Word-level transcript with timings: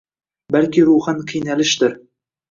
balki 0.55 0.85
ruhan 0.87 1.19
qiynalishdir. 1.31 1.93